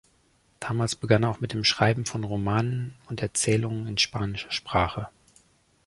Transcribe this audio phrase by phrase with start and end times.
[0.59, 5.09] Damals begann er auch mit dem Schreiben von Romanen und Erzählungen in spanischer Sprache.